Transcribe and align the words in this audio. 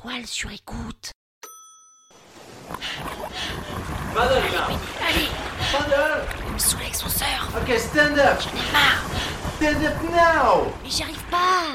Étoile 0.00 0.26
sur 0.26 0.50
écoute. 0.50 1.12
Mother 4.14 4.42
now. 4.50 4.78
Allez, 5.06 5.28
Mother. 5.72 6.24
il 6.46 6.52
me 6.54 6.58
saoule 6.58 6.80
avec 6.80 6.94
son 6.94 7.10
sœur. 7.10 7.50
Okay, 7.60 7.78
stand 7.78 8.18
up. 8.18 8.40
J'en 8.40 8.48
ai 8.48 8.72
marre. 8.72 9.04
Stand 9.56 9.84
up 9.84 10.02
now. 10.10 10.72
Mais 10.82 10.88
j'y 10.88 11.02
arrive 11.02 11.22
pas. 11.30 11.66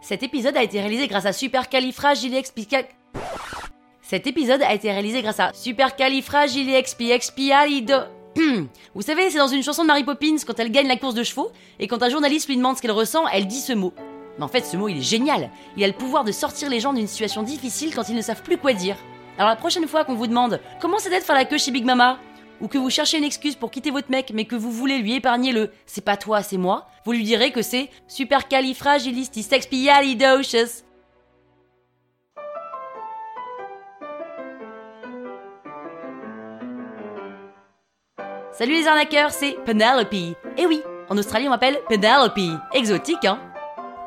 Cet 0.00 0.22
épisode 0.22 0.56
a 0.56 0.62
été 0.62 0.80
réalisé 0.80 1.08
grâce 1.08 1.26
à 1.26 1.34
Supercalifragilisticexpialidocious. 1.34 2.96
Cet 4.00 4.26
épisode 4.26 4.62
a 4.62 4.72
été 4.72 4.90
réalisé 4.90 5.20
grâce 5.20 5.40
à 5.40 5.52
Supercalifragilisticexpialido. 5.52 7.96
Vous 8.94 9.02
savez, 9.02 9.30
c'est 9.30 9.38
dans 9.38 9.48
une 9.48 9.62
chanson 9.62 9.82
de 9.82 9.88
Mary 9.88 10.04
Poppins 10.04 10.36
quand 10.46 10.58
elle 10.58 10.70
gagne 10.70 10.88
la 10.88 10.96
course 10.96 11.14
de 11.14 11.22
chevaux 11.22 11.52
et 11.78 11.86
quand 11.86 12.02
un 12.02 12.08
journaliste 12.08 12.48
lui 12.48 12.56
demande 12.56 12.76
ce 12.76 12.82
qu'elle 12.82 12.90
ressent, 12.90 13.28
elle 13.28 13.46
dit 13.46 13.60
ce 13.60 13.72
mot. 13.72 13.92
Mais 14.38 14.44
en 14.44 14.48
fait, 14.48 14.64
ce 14.64 14.76
mot, 14.76 14.88
il 14.88 14.98
est 14.98 15.02
génial. 15.02 15.50
Il 15.76 15.84
a 15.84 15.86
le 15.86 15.92
pouvoir 15.92 16.24
de 16.24 16.32
sortir 16.32 16.70
les 16.70 16.80
gens 16.80 16.92
d'une 16.92 17.06
situation 17.06 17.42
difficile 17.42 17.94
quand 17.94 18.08
ils 18.08 18.16
ne 18.16 18.22
savent 18.22 18.42
plus 18.42 18.58
quoi 18.58 18.72
dire. 18.72 18.96
Alors 19.38 19.50
la 19.50 19.56
prochaine 19.56 19.88
fois 19.88 20.04
qu'on 20.04 20.14
vous 20.14 20.26
demande 20.26 20.60
comment 20.80 20.98
c'est 20.98 21.10
d'être 21.10 21.24
faire 21.24 21.34
la 21.34 21.44
queue 21.44 21.58
chez 21.58 21.70
Big 21.70 21.84
Mama, 21.84 22.18
ou 22.60 22.68
que 22.68 22.78
vous 22.78 22.90
cherchez 22.90 23.18
une 23.18 23.24
excuse 23.24 23.56
pour 23.56 23.70
quitter 23.70 23.90
votre 23.90 24.10
mec 24.10 24.30
mais 24.32 24.44
que 24.44 24.56
vous 24.56 24.70
voulez 24.70 24.98
lui 24.98 25.14
épargner 25.14 25.52
le 25.52 25.70
c'est 25.86 26.04
pas 26.04 26.16
toi, 26.16 26.42
c'est 26.42 26.58
moi, 26.58 26.86
vous 27.04 27.12
lui 27.12 27.24
direz 27.24 27.50
que 27.50 27.62
c'est 27.62 27.90
supercalifragilisticexpialidocious. 28.08 30.84
Salut 38.52 38.74
les 38.74 38.86
arnaqueurs, 38.86 39.30
c'est 39.30 39.56
Penelope. 39.64 40.36
Eh 40.58 40.66
oui, 40.66 40.82
en 41.08 41.16
Australie 41.16 41.46
on 41.46 41.50
m'appelle 41.50 41.80
Penelope. 41.88 42.60
Exotique, 42.74 43.24
hein 43.24 43.40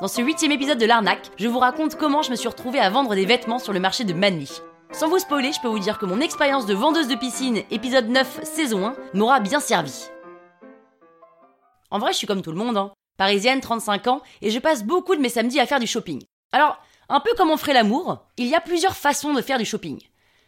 Dans 0.02 0.08
ce 0.08 0.22
huitième 0.22 0.52
épisode 0.52 0.78
de 0.78 0.86
l'arnaque, 0.86 1.32
je 1.38 1.48
vous 1.48 1.58
raconte 1.58 1.96
comment 1.96 2.22
je 2.22 2.30
me 2.30 2.36
suis 2.36 2.48
retrouvée 2.48 2.80
à 2.80 2.92
vendre 2.92 3.16
des 3.16 3.26
vêtements 3.26 3.58
sur 3.58 3.74
le 3.74 3.80
marché 3.80 4.04
de 4.04 4.14
Manly. 4.14 4.62
Sans 4.92 5.10
vous 5.10 5.18
spoiler, 5.18 5.52
je 5.52 5.60
peux 5.62 5.68
vous 5.68 5.80
dire 5.80 5.98
que 5.98 6.06
mon 6.06 6.22
expérience 6.22 6.68
de 6.68 6.76
vendeuse 6.76 7.08
de 7.08 7.16
piscine, 7.16 7.64
épisode 7.72 8.08
9, 8.08 8.44
saison 8.44 8.86
1, 8.86 8.96
m'aura 9.16 9.40
bien 9.40 9.60
servi. 9.60 10.06
En 11.90 11.98
vrai, 11.98 12.14
je 12.14 12.18
suis 12.18 12.28
comme 12.28 12.44
tout 12.44 12.52
le 12.52 12.58
monde, 12.58 12.78
hein. 12.78 12.92
Parisienne, 13.18 13.62
35 13.62 14.08
ans, 14.08 14.22
et 14.44 14.52
je 14.52 14.60
passe 14.60 14.84
beaucoup 14.84 15.16
de 15.16 15.22
mes 15.22 15.30
samedis 15.30 15.60
à 15.60 15.66
faire 15.66 15.80
du 15.80 15.88
shopping. 15.88 16.22
Alors, 16.52 16.78
un 17.10 17.20
peu 17.20 17.32
comme 17.36 17.50
on 17.50 17.58
ferait 17.58 17.74
l'amour, 17.74 18.20
il 18.38 18.46
y 18.46 18.54
a 18.54 18.62
plusieurs 18.62 18.96
façons 18.96 19.34
de 19.34 19.42
faire 19.42 19.58
du 19.58 19.66
shopping. 19.66 20.00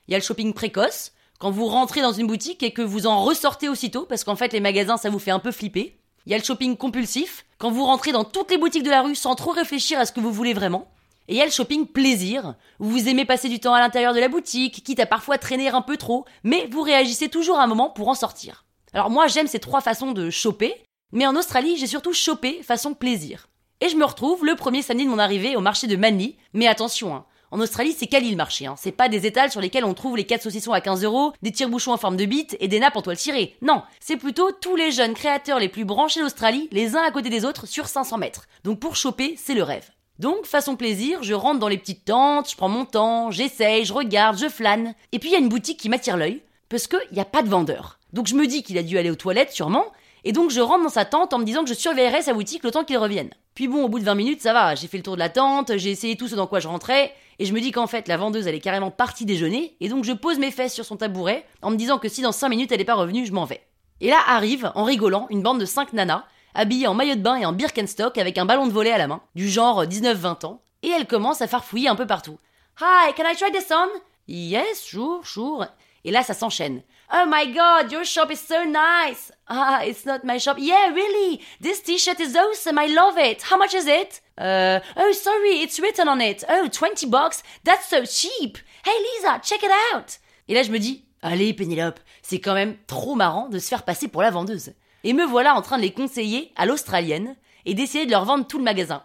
Il 0.07 0.11
y 0.11 0.15
a 0.15 0.19
le 0.19 0.23
shopping 0.23 0.53
précoce, 0.53 1.13
quand 1.39 1.51
vous 1.51 1.67
rentrez 1.67 2.01
dans 2.01 2.13
une 2.13 2.27
boutique 2.27 2.63
et 2.63 2.71
que 2.71 2.81
vous 2.81 3.07
en 3.07 3.23
ressortez 3.23 3.69
aussitôt, 3.69 4.05
parce 4.05 4.23
qu'en 4.23 4.35
fait 4.35 4.53
les 4.53 4.59
magasins 4.59 4.97
ça 4.97 5.09
vous 5.09 5.19
fait 5.19 5.31
un 5.31 5.39
peu 5.39 5.51
flipper. 5.51 5.97
Il 6.25 6.31
y 6.31 6.35
a 6.35 6.37
le 6.37 6.43
shopping 6.43 6.75
compulsif, 6.75 7.45
quand 7.57 7.71
vous 7.71 7.85
rentrez 7.85 8.11
dans 8.11 8.23
toutes 8.23 8.51
les 8.51 8.57
boutiques 8.57 8.83
de 8.83 8.89
la 8.89 9.01
rue 9.01 9.15
sans 9.15 9.35
trop 9.35 9.51
réfléchir 9.51 9.99
à 9.99 10.05
ce 10.05 10.11
que 10.11 10.19
vous 10.19 10.31
voulez 10.31 10.53
vraiment. 10.53 10.89
Et 11.27 11.33
il 11.33 11.37
y 11.37 11.41
a 11.41 11.45
le 11.45 11.51
shopping 11.51 11.85
plaisir, 11.85 12.55
où 12.79 12.85
vous 12.85 13.07
aimez 13.09 13.25
passer 13.25 13.49
du 13.49 13.59
temps 13.59 13.73
à 13.73 13.79
l'intérieur 13.79 14.13
de 14.13 14.19
la 14.19 14.29
boutique, 14.29 14.83
quitte 14.83 14.99
à 14.99 15.05
parfois 15.05 15.37
traîner 15.37 15.69
un 15.69 15.81
peu 15.81 15.97
trop, 15.97 16.25
mais 16.43 16.67
vous 16.71 16.81
réagissez 16.81 17.29
toujours 17.29 17.59
à 17.59 17.63
un 17.63 17.67
moment 17.67 17.89
pour 17.89 18.07
en 18.07 18.15
sortir. 18.15 18.65
Alors 18.93 19.09
moi 19.09 19.27
j'aime 19.27 19.47
ces 19.47 19.59
trois 19.59 19.81
façons 19.81 20.13
de 20.13 20.29
choper, 20.29 20.73
mais 21.11 21.27
en 21.27 21.35
Australie 21.35 21.77
j'ai 21.77 21.87
surtout 21.87 22.13
chopé 22.13 22.63
façon 22.63 22.93
plaisir. 22.93 23.47
Et 23.79 23.89
je 23.89 23.95
me 23.95 24.05
retrouve 24.05 24.43
le 24.43 24.55
premier 24.55 24.81
samedi 24.81 25.05
de 25.05 25.09
mon 25.09 25.19
arrivée 25.19 25.55
au 25.55 25.61
marché 25.61 25.85
de 25.87 25.95
Manly, 25.95 26.35
mais 26.53 26.67
attention, 26.67 27.15
hein, 27.15 27.25
en 27.51 27.59
Australie, 27.61 27.95
c'est 27.97 28.07
quali 28.07 28.29
le 28.29 28.35
marché. 28.35 28.65
Hein. 28.65 28.75
C'est 28.77 28.91
pas 28.91 29.09
des 29.09 29.25
étals 29.25 29.51
sur 29.51 29.61
lesquels 29.61 29.85
on 29.85 29.93
trouve 29.93 30.17
les 30.17 30.25
4 30.25 30.43
saucissons 30.43 30.73
à 30.73 30.81
15 30.81 31.03
euros, 31.03 31.33
des 31.41 31.51
tire-bouchons 31.51 31.93
en 31.93 31.97
forme 31.97 32.17
de 32.17 32.25
bite 32.25 32.57
et 32.59 32.67
des 32.67 32.79
nappes 32.79 32.97
en 32.97 33.01
toile 33.01 33.17
cirée. 33.17 33.55
Non, 33.61 33.83
c'est 33.99 34.17
plutôt 34.17 34.51
tous 34.51 34.75
les 34.75 34.91
jeunes 34.91 35.13
créateurs 35.13 35.59
les 35.59 35.69
plus 35.69 35.85
branchés 35.85 36.19
d'Australie, 36.19 36.67
les 36.71 36.95
uns 36.95 37.03
à 37.03 37.11
côté 37.11 37.29
des 37.29 37.45
autres, 37.45 37.65
sur 37.65 37.87
500 37.87 38.17
mètres. 38.17 38.47
Donc 38.63 38.79
pour 38.79 38.95
choper, 38.95 39.35
c'est 39.37 39.53
le 39.53 39.63
rêve. 39.63 39.89
Donc, 40.19 40.47
façon 40.47 40.75
plaisir, 40.75 41.21
je 41.21 41.35
rentre 41.35 41.59
dans 41.59 41.67
les 41.67 41.77
petites 41.77 42.05
tentes, 42.05 42.49
je 42.49 42.55
prends 42.55 42.69
mon 42.69 42.85
temps, 42.85 43.29
j'essaye, 43.29 43.85
je 43.85 43.93
regarde, 43.93 44.37
je 44.37 44.49
flâne. 44.49 44.95
Et 45.11 45.19
puis 45.19 45.29
il 45.29 45.33
y 45.33 45.35
a 45.35 45.39
une 45.39 45.49
boutique 45.49 45.79
qui 45.79 45.89
m'attire 45.89 46.17
l'œil, 46.17 46.41
parce 46.69 46.87
qu'il 46.87 46.99
n'y 47.11 47.19
a 47.19 47.25
pas 47.25 47.43
de 47.43 47.49
vendeur. 47.49 47.99
Donc 48.13 48.25
je 48.25 48.35
me 48.35 48.47
dis 48.47 48.63
qu'il 48.63 48.79
a 48.79 48.83
dû 48.83 48.97
aller 48.97 49.11
aux 49.11 49.15
toilettes 49.15 49.51
sûrement, 49.51 49.85
et 50.23 50.31
donc 50.31 50.51
je 50.51 50.59
rentre 50.59 50.83
dans 50.83 50.89
sa 50.89 51.05
tente 51.05 51.33
en 51.33 51.39
me 51.39 51.43
disant 51.43 51.63
que 51.63 51.69
je 51.69 51.73
surveillerai 51.73 52.21
sa 52.21 52.33
boutique 52.33 52.63
le 52.63 52.71
temps 52.71 52.83
qu'il 52.83 52.97
revienne. 52.97 53.29
Puis 53.53 53.67
bon, 53.67 53.83
au 53.83 53.89
bout 53.89 53.99
de 53.99 54.05
20 54.05 54.15
minutes, 54.15 54.41
ça 54.41 54.53
va, 54.53 54.75
j'ai 54.75 54.87
fait 54.87 54.97
le 54.97 55.03
tour 55.03 55.15
de 55.15 55.19
la 55.19 55.29
tente, 55.29 55.77
j'ai 55.77 55.89
essayé 55.89 56.15
tout 56.15 56.27
ce 56.27 56.35
dans 56.35 56.47
quoi 56.47 56.59
je 56.59 56.67
rentrais, 56.67 57.13
et 57.39 57.45
je 57.45 57.53
me 57.53 57.59
dis 57.59 57.71
qu'en 57.71 57.87
fait 57.87 58.07
la 58.07 58.17
vendeuse 58.17 58.47
elle 58.47 58.55
est 58.55 58.59
carrément 58.59 58.91
partie 58.91 59.25
déjeuner, 59.25 59.75
et 59.79 59.89
donc 59.89 60.03
je 60.03 60.13
pose 60.13 60.39
mes 60.39 60.51
fesses 60.51 60.73
sur 60.73 60.85
son 60.85 60.97
tabouret 60.97 61.45
en 61.61 61.71
me 61.71 61.75
disant 61.75 61.97
que 61.97 62.09
si 62.09 62.21
dans 62.21 62.31
5 62.31 62.49
minutes 62.49 62.71
elle 62.71 62.79
n'est 62.79 62.85
pas 62.85 62.95
revenue, 62.95 63.25
je 63.25 63.33
m'en 63.33 63.45
vais. 63.45 63.61
Et 63.99 64.09
là 64.09 64.19
arrive, 64.27 64.71
en 64.75 64.83
rigolant, 64.83 65.27
une 65.29 65.41
bande 65.41 65.59
de 65.59 65.65
5 65.65 65.93
nanas, 65.93 66.25
habillées 66.53 66.87
en 66.87 66.93
maillot 66.93 67.15
de 67.15 67.21
bain 67.21 67.35
et 67.35 67.45
en 67.45 67.53
Birkenstock 67.53 68.17
avec 68.17 68.37
un 68.37 68.45
ballon 68.45 68.67
de 68.67 68.71
volley 68.71 68.91
à 68.91 68.97
la 68.97 69.07
main, 69.07 69.21
du 69.35 69.49
genre 69.49 69.85
19-20 69.85 70.45
ans, 70.45 70.61
et 70.83 70.89
elle 70.89 71.07
commence 71.07 71.41
à 71.41 71.47
farfouiller 71.47 71.89
un 71.89 71.95
peu 71.95 72.05
partout. 72.05 72.37
Hi, 72.79 73.13
can 73.15 73.23
I 73.25 73.35
try 73.35 73.51
this 73.51 73.71
on? 73.71 73.87
Yes, 74.27 74.81
sure, 74.83 75.21
sure. 75.23 75.65
Et 76.03 76.11
là 76.11 76.21
ça 76.21 76.33
s'enchaîne. 76.33 76.83
Oh 77.09 77.25
my 77.25 77.45
god, 77.45 77.89
your 77.91 78.03
shop 78.03 78.31
is 78.31 78.41
so 78.41 78.65
nice. 78.65 79.31
Ah, 79.47 79.81
it's 79.81 80.05
not 80.05 80.25
my 80.25 80.37
shop. 80.37 80.57
Yeah, 80.59 80.93
really. 80.93 81.41
This 81.61 81.81
t-shirt 81.81 82.19
is 82.19 82.35
awesome. 82.35 82.77
I 82.77 82.87
love 82.87 83.17
it. 83.17 83.43
How 83.43 83.57
much 83.57 83.73
is 83.73 83.87
it? 83.87 84.19
Uh, 84.37 84.81
oh, 84.97 85.13
sorry, 85.13 85.61
it's 85.61 85.79
written 85.79 86.09
on 86.09 86.19
it. 86.19 86.43
Oh, 86.49 86.67
20 86.67 87.07
bucks. 87.07 87.43
That's 87.63 87.87
so 87.87 88.03
cheap. 88.03 88.57
Hey 88.83 88.91
Lisa, 89.15 89.39
check 89.41 89.63
it 89.63 89.71
out. 89.93 90.19
Et 90.49 90.53
là, 90.53 90.63
je 90.63 90.71
me 90.71 90.79
dis, 90.79 91.05
allez 91.21 91.53
Pénélope, 91.53 91.99
c'est 92.21 92.39
quand 92.39 92.53
même 92.53 92.75
trop 92.87 93.15
marrant 93.15 93.47
de 93.47 93.57
se 93.59 93.69
faire 93.69 93.83
passer 93.83 94.09
pour 94.09 94.21
la 94.21 94.29
vendeuse. 94.29 94.73
Et 95.05 95.13
me 95.13 95.25
voilà 95.25 95.55
en 95.55 95.61
train 95.61 95.77
de 95.77 95.83
les 95.83 95.93
conseiller 95.93 96.51
à 96.57 96.65
l'australienne 96.65 97.37
et 97.65 97.73
d'essayer 97.73 98.05
de 98.05 98.11
leur 98.11 98.25
vendre 98.25 98.45
tout 98.45 98.57
le 98.57 98.63
magasin. 98.65 99.03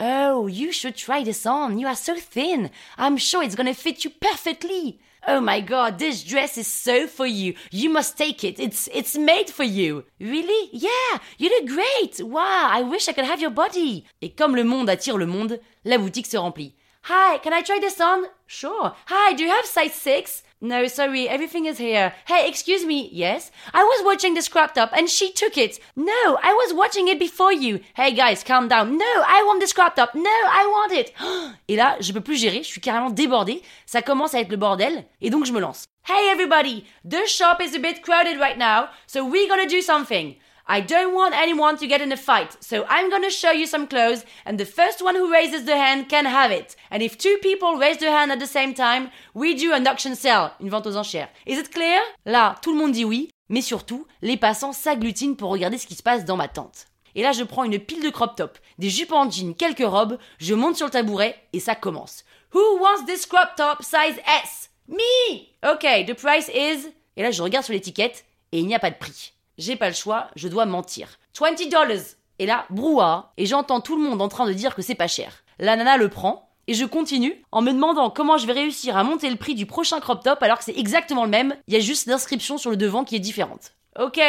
Oh, 0.00 0.46
you 0.46 0.72
should 0.72 0.96
try 0.96 1.22
this 1.22 1.46
on. 1.46 1.78
You 1.78 1.86
are 1.86 1.94
so 1.94 2.16
thin. 2.16 2.70
I'm 2.98 3.16
sure 3.16 3.42
it's 3.42 3.54
gonna 3.54 3.74
fit 3.74 4.04
you 4.04 4.10
perfectly. 4.10 5.00
Oh 5.26 5.40
my 5.40 5.60
god, 5.60 5.98
this 5.98 6.22
dress 6.22 6.58
is 6.58 6.66
so 6.66 7.06
for 7.06 7.26
you. 7.26 7.54
You 7.70 7.88
must 7.88 8.18
take 8.18 8.44
it. 8.44 8.58
It's 8.60 8.88
it's 8.92 9.16
made 9.16 9.48
for 9.48 9.64
you. 9.64 10.04
Really? 10.20 10.68
Yeah, 10.72 11.18
you 11.38 11.48
look 11.48 11.68
great. 11.68 12.20
Wow, 12.20 12.68
I 12.70 12.82
wish 12.82 13.08
I 13.08 13.12
could 13.12 13.24
have 13.24 13.40
your 13.40 13.50
body. 13.50 14.04
Et 14.20 14.30
comme 14.30 14.54
le 14.56 14.64
monde 14.64 14.90
attire 14.90 15.16
le 15.16 15.26
monde, 15.26 15.60
la 15.84 15.96
boutique 15.96 16.26
se 16.26 16.36
remplit. 16.36 16.74
Hi, 17.04 17.38
can 17.38 17.52
I 17.52 17.62
try 17.62 17.78
this 17.78 18.00
on? 18.00 18.24
Sure. 18.46 18.94
Hi, 19.06 19.34
do 19.34 19.44
you 19.44 19.50
have 19.50 19.66
size 19.66 19.92
6? 19.92 20.42
No, 20.64 20.86
sorry, 20.86 21.28
everything 21.28 21.66
is 21.66 21.76
here. 21.76 22.14
Hey, 22.24 22.48
excuse 22.48 22.86
me. 22.86 23.10
Yes? 23.12 23.50
I 23.74 23.84
was 23.84 24.02
watching 24.02 24.32
the 24.32 24.48
crop 24.50 24.72
top 24.72 24.92
and 24.96 25.10
she 25.10 25.30
took 25.30 25.58
it. 25.58 25.78
No, 25.94 26.38
I 26.42 26.54
was 26.54 26.72
watching 26.72 27.06
it 27.08 27.18
before 27.18 27.52
you. 27.52 27.80
Hey 27.92 28.14
guys, 28.14 28.42
calm 28.42 28.66
down. 28.68 28.96
No, 28.96 29.04
I 29.04 29.42
want 29.44 29.60
the 29.60 29.70
crop 29.74 29.94
top. 29.94 30.14
No, 30.14 30.30
I 30.30 30.66
want 30.66 30.92
it. 30.92 31.12
Et 31.68 31.76
là, 31.76 31.98
je 32.00 32.14
peux 32.14 32.22
plus 32.22 32.36
gérer, 32.36 32.62
je 32.62 32.68
suis 32.68 32.80
carrément 32.80 33.10
débordée. 33.10 33.60
Ça 33.84 34.00
commence 34.00 34.32
à 34.32 34.40
être 34.40 34.48
le 34.48 34.56
bordel. 34.56 35.04
Et 35.20 35.28
donc 35.28 35.44
je 35.44 35.52
me 35.52 35.60
lance. 35.60 35.84
Hey 36.08 36.30
everybody, 36.30 36.86
the 37.04 37.26
shop 37.26 37.60
is 37.60 37.76
a 37.76 37.78
bit 37.78 38.00
crowded 38.00 38.40
right 38.40 38.56
now, 38.56 38.88
so 39.06 39.22
we're 39.22 39.46
gonna 39.46 39.68
do 39.68 39.82
something. 39.82 40.34
I 40.66 40.80
don't 40.80 41.14
want 41.14 41.34
anyone 41.34 41.76
to 41.76 41.86
get 41.86 42.00
in 42.00 42.10
a 42.10 42.16
fight, 42.16 42.56
so 42.60 42.86
I'm 42.88 43.10
gonna 43.10 43.28
show 43.28 43.50
you 43.50 43.66
some 43.66 43.86
clothes, 43.86 44.24
and 44.46 44.56
the 44.56 44.64
first 44.64 45.02
one 45.02 45.14
who 45.14 45.30
raises 45.30 45.66
the 45.66 45.76
hand 45.76 46.08
can 46.08 46.24
have 46.24 46.50
it. 46.50 46.74
And 46.90 47.02
if 47.02 47.18
two 47.18 47.36
people 47.42 47.76
raise 47.76 47.98
their 47.98 48.10
hand 48.10 48.32
at 48.32 48.38
the 48.38 48.46
same 48.46 48.72
time, 48.72 49.10
we 49.34 49.54
do 49.54 49.74
an 49.74 49.86
auction 49.86 50.14
sale, 50.14 50.52
une 50.60 50.70
vente 50.70 50.86
aux 50.86 50.96
enchères. 50.96 51.28
Is 51.46 51.58
it 51.58 51.70
clear? 51.70 52.00
Là, 52.24 52.54
tout 52.62 52.72
le 52.72 52.78
monde 52.78 52.92
dit 52.92 53.04
oui, 53.04 53.28
mais 53.50 53.60
surtout, 53.60 54.06
les 54.22 54.38
passants 54.38 54.72
s'agglutinent 54.72 55.36
pour 55.36 55.50
regarder 55.50 55.76
ce 55.76 55.86
qui 55.86 55.94
se 55.94 56.02
passe 56.02 56.24
dans 56.24 56.38
ma 56.38 56.48
tente. 56.48 56.86
Et 57.14 57.22
là, 57.22 57.32
je 57.32 57.44
prends 57.44 57.64
une 57.64 57.78
pile 57.78 58.02
de 58.02 58.08
crop 58.08 58.34
top, 58.34 58.58
des 58.78 58.88
jupes 58.88 59.12
en 59.12 59.30
jean, 59.30 59.54
quelques 59.54 59.86
robes, 59.86 60.18
je 60.38 60.54
monte 60.54 60.76
sur 60.76 60.86
le 60.86 60.92
tabouret 60.92 61.36
et 61.52 61.60
ça 61.60 61.74
commence. 61.74 62.24
Who 62.54 62.78
wants 62.80 63.04
this 63.06 63.26
crop 63.26 63.54
top 63.56 63.82
size 63.82 64.18
S? 64.42 64.70
Me! 64.88 65.46
Okay, 65.62 66.06
the 66.06 66.14
price 66.14 66.48
is. 66.48 66.88
Et 67.16 67.22
là, 67.22 67.30
je 67.30 67.42
regarde 67.42 67.66
sur 67.66 67.74
l'étiquette 67.74 68.24
et 68.52 68.60
il 68.60 68.66
n'y 68.66 68.74
a 68.74 68.78
pas 68.78 68.90
de 68.90 68.96
prix. 68.96 69.32
J'ai 69.58 69.76
pas 69.76 69.88
le 69.88 69.94
choix, 69.94 70.28
je 70.36 70.48
dois 70.48 70.66
mentir. 70.66 71.18
20 71.38 71.68
dollars. 71.70 72.02
Et 72.38 72.46
là, 72.46 72.66
brouhaha, 72.70 73.32
et 73.36 73.46
j'entends 73.46 73.80
tout 73.80 73.96
le 73.96 74.02
monde 74.02 74.20
en 74.20 74.28
train 74.28 74.46
de 74.46 74.52
dire 74.52 74.74
que 74.74 74.82
c'est 74.82 74.94
pas 74.94 75.06
cher. 75.06 75.44
La 75.58 75.76
nana 75.76 75.96
le 75.96 76.08
prend, 76.08 76.50
et 76.66 76.74
je 76.74 76.84
continue 76.84 77.42
en 77.52 77.62
me 77.62 77.72
demandant 77.72 78.10
comment 78.10 78.38
je 78.38 78.46
vais 78.46 78.52
réussir 78.52 78.96
à 78.96 79.04
monter 79.04 79.30
le 79.30 79.36
prix 79.36 79.54
du 79.54 79.66
prochain 79.66 80.00
crop 80.00 80.24
top 80.24 80.42
alors 80.42 80.58
que 80.58 80.64
c'est 80.64 80.76
exactement 80.76 81.24
le 81.24 81.30
même, 81.30 81.54
il 81.68 81.74
y 81.74 81.76
a 81.76 81.80
juste 81.80 82.06
l'inscription 82.06 82.58
sur 82.58 82.70
le 82.70 82.76
devant 82.76 83.04
qui 83.04 83.14
est 83.16 83.20
différente. 83.20 83.72
Ok, 83.98 84.20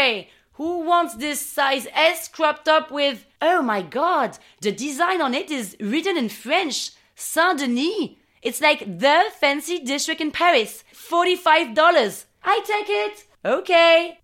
who 0.60 0.84
wants 0.84 1.18
this 1.18 1.40
size 1.40 1.90
S 1.96 2.30
crop 2.30 2.64
top 2.64 2.92
with... 2.92 3.26
Oh 3.42 3.62
my 3.64 3.84
god, 3.84 4.32
the 4.62 4.72
design 4.76 5.22
on 5.22 5.34
it 5.34 5.50
is 5.50 5.76
written 5.80 6.18
in 6.18 6.30
French. 6.30 6.92
Saint-Denis. 7.16 8.18
It's 8.44 8.60
like 8.60 8.86
the 9.00 9.24
fancy 9.40 9.80
district 9.80 10.22
in 10.22 10.32
Paris. 10.32 10.84
45 10.94 11.74
dollars. 11.74 12.26
I 12.44 12.62
take 12.66 12.90
it. 12.90 13.26
Ok. 13.46 13.72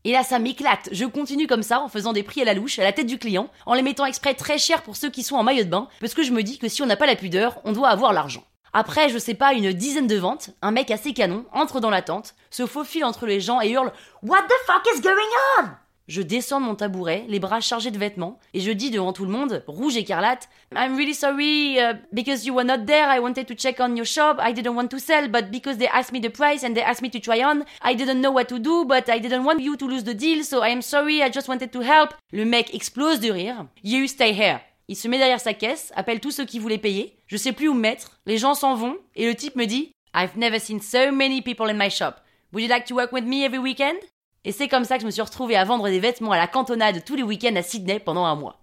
Et 0.04 0.12
là, 0.12 0.24
ça 0.24 0.40
m'éclate. 0.40 0.90
Je 0.92 1.06
continue 1.06 1.46
comme 1.46 1.62
ça 1.62 1.80
en 1.80 1.90
faisant 1.90 2.12
des 2.12 2.24
prix 2.24 2.42
à 2.42 2.46
la 2.46 2.56
louche, 2.56 2.80
à 2.80 2.84
la 2.84 2.92
tête 2.92 3.06
du 3.06 3.20
client, 3.20 3.50
en 3.68 3.76
les 3.76 3.84
mettant 3.84 4.06
exprès 4.06 4.34
très 4.34 4.58
cher 4.58 4.82
pour 4.82 4.96
ceux 4.96 5.12
qui 5.12 5.22
sont 5.22 5.36
en 5.36 5.44
maillot 5.44 5.64
de 5.64 5.70
bain, 5.70 5.88
parce 6.00 6.16
que 6.16 6.24
je 6.24 6.32
me 6.32 6.42
dis 6.42 6.58
que 6.58 6.68
si 6.68 6.82
on 6.82 6.88
n'a 6.88 6.96
pas 6.96 7.06
la 7.06 7.16
pudeur, 7.16 7.62
on 7.64 7.72
doit 7.72 7.90
avoir 7.90 8.14
l'argent. 8.14 8.44
Après, 8.74 9.10
je 9.10 9.20
sais 9.20 9.36
pas, 9.36 9.54
une 9.54 9.74
dizaine 9.74 10.08
de 10.08 10.16
ventes, 10.16 10.50
un 10.64 10.72
mec 10.72 10.90
assez 10.90 11.14
canon 11.14 11.46
entre 11.52 11.80
dans 11.80 11.90
la 11.92 12.02
tente, 12.02 12.34
se 12.50 12.66
faufile 12.66 13.06
entre 13.06 13.28
les 13.28 13.42
gens 13.42 13.62
et 13.62 13.70
hurle 13.70 13.92
What 14.24 14.44
the 14.44 14.66
fuck 14.66 14.88
is 14.96 15.02
going 15.02 15.14
on? 15.60 15.66
Je 16.07 16.21
descends 16.21 16.59
de 16.59 16.65
mon 16.65 16.75
tabouret, 16.75 17.25
les 17.27 17.39
bras 17.39 17.62
chargés 17.62 17.92
de 17.92 17.98
vêtements, 17.98 18.39
et 18.53 18.59
je 18.59 18.71
dis 18.71 18.92
devant 18.92 19.13
tout 19.13 19.24
le 19.24 19.31
monde, 19.31 19.63
rouge 19.68 19.95
écarlate, 19.95 20.50
I'm 20.75 20.95
really 20.95 21.13
sorry, 21.13 21.77
uh, 21.80 21.94
because 22.12 22.45
you 22.45 22.53
were 22.53 22.65
not 22.65 22.86
there, 22.86 23.07
I 23.09 23.19
wanted 23.19 23.45
to 23.45 23.53
check 23.56 23.80
on 23.80 23.95
your 23.95 24.06
shop, 24.06 24.38
I 24.39 24.51
didn't 24.51 24.75
want 24.75 24.89
to 24.89 25.00
sell, 25.00 25.30
but 25.30 25.51
because 25.51 25.77
they 25.77 25.88
asked 25.88 26.12
me 26.12 26.19
the 26.19 26.30
price 26.30 26.63
and 26.63 26.74
they 26.74 26.81
asked 26.81 27.01
me 27.01 27.09
to 27.12 27.19
try 27.19 27.42
on, 27.44 27.63
I 27.81 27.95
didn't 27.95 28.19
know 28.19 28.31
what 28.31 28.50
to 28.50 28.59
do, 28.59 28.83
but 28.86 29.09
I 29.09 29.19
didn't 29.19 29.45
want 29.45 29.62
you 29.62 29.77
to 29.77 29.88
lose 29.88 30.03
the 30.03 30.13
deal, 30.13 30.44
so 30.44 30.62
I 30.62 30.69
am 30.69 30.81
sorry, 30.81 31.21
I 31.21 31.30
just 31.30 31.48
wanted 31.48 31.71
to 31.71 31.81
help. 31.81 32.13
Le 32.33 32.45
mec 32.45 32.74
explose 32.74 33.19
de 33.19 33.31
rire. 33.31 33.68
You 33.83 34.07
stay 34.07 34.33
here. 34.33 34.59
Il 34.88 34.98
se 34.98 35.07
met 35.07 35.18
derrière 35.18 35.39
sa 35.39 35.53
caisse, 35.53 35.94
appelle 35.95 36.19
tous 36.19 36.31
ceux 36.31 36.45
qui 36.45 36.59
voulaient 36.59 36.77
payer, 36.77 37.15
je 37.27 37.38
sais 37.38 37.53
plus 37.53 37.69
où 37.69 37.74
me 37.74 37.80
mettre, 37.80 38.19
les 38.25 38.38
gens 38.38 38.56
s'en 38.56 38.75
vont, 38.75 38.98
et 39.15 39.25
le 39.25 39.36
type 39.36 39.56
me 39.56 39.65
dit, 39.65 39.94
I've 40.13 40.36
never 40.36 40.59
seen 40.59 40.81
so 40.81 41.12
many 41.13 41.42
people 41.42 41.69
in 41.69 41.75
my 41.75 41.89
shop. 41.89 42.15
Would 42.51 42.63
you 42.63 42.69
like 42.69 42.86
to 42.88 42.95
work 42.95 43.13
with 43.13 43.24
me 43.24 43.45
every 43.45 43.59
weekend? 43.59 43.95
Et 44.44 44.52
c'est 44.52 44.68
comme 44.68 44.86
ça 44.86 44.96
que 44.96 45.02
je 45.02 45.06
me 45.06 45.12
suis 45.12 45.22
retrouvée 45.22 45.56
à 45.56 45.66
vendre 45.66 45.88
des 45.88 46.00
vêtements 46.00 46.32
à 46.32 46.38
la 46.38 46.48
cantonade 46.48 47.04
tous 47.06 47.16
les 47.16 47.22
week-ends 47.22 47.56
à 47.56 47.62
Sydney 47.62 48.00
pendant 48.00 48.26
un 48.26 48.36
mois. 48.36 48.60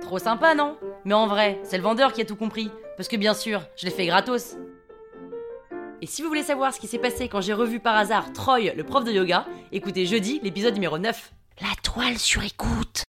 Trop 0.00 0.18
sympa, 0.18 0.56
non? 0.56 0.76
Mais 1.04 1.14
en 1.14 1.28
vrai, 1.28 1.60
c'est 1.62 1.76
le 1.76 1.84
vendeur 1.84 2.12
qui 2.12 2.20
a 2.20 2.24
tout 2.24 2.34
compris. 2.34 2.68
Parce 2.96 3.08
que 3.08 3.16
bien 3.16 3.32
sûr, 3.32 3.62
je 3.76 3.84
l'ai 3.84 3.92
fait 3.92 4.06
gratos. 4.06 4.56
Et 6.02 6.06
si 6.06 6.20
vous 6.20 6.28
voulez 6.28 6.42
savoir 6.42 6.74
ce 6.74 6.80
qui 6.80 6.88
s'est 6.88 6.98
passé 6.98 7.28
quand 7.28 7.40
j'ai 7.40 7.52
revu 7.52 7.78
par 7.78 7.96
hasard 7.96 8.32
Troy, 8.32 8.74
le 8.74 8.82
prof 8.82 9.04
de 9.04 9.12
yoga, 9.12 9.46
écoutez 9.70 10.04
jeudi 10.04 10.40
l'épisode 10.42 10.74
numéro 10.74 10.98
9. 10.98 11.32
La 11.60 11.68
toile 11.84 12.18
sur 12.18 12.42
écoute. 12.42 13.04